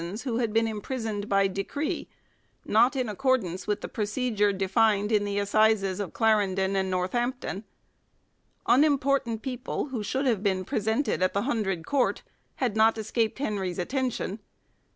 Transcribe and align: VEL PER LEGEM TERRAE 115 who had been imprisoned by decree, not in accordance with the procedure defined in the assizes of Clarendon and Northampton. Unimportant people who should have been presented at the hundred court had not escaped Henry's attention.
VEL 0.01 0.07
PER 0.07 0.07
LEGEM 0.07 0.17
TERRAE 0.19 0.31
115 0.33 0.33
who 0.33 0.39
had 0.39 0.53
been 0.55 0.67
imprisoned 0.77 1.29
by 1.29 1.47
decree, 1.47 2.07
not 2.65 2.95
in 2.95 3.07
accordance 3.07 3.67
with 3.67 3.81
the 3.81 3.87
procedure 3.87 4.51
defined 4.51 5.11
in 5.11 5.25
the 5.25 5.37
assizes 5.37 5.99
of 5.99 6.11
Clarendon 6.11 6.75
and 6.75 6.89
Northampton. 6.89 7.65
Unimportant 8.65 9.43
people 9.43 9.89
who 9.89 10.01
should 10.01 10.25
have 10.25 10.41
been 10.41 10.65
presented 10.65 11.21
at 11.21 11.33
the 11.33 11.43
hundred 11.43 11.85
court 11.85 12.23
had 12.55 12.75
not 12.75 12.97
escaped 12.97 13.37
Henry's 13.37 13.77
attention. 13.77 14.39